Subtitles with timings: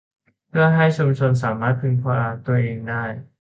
[0.49, 3.03] เพื่อให้ชุมชนสามารถพึ่งพาตนเองได้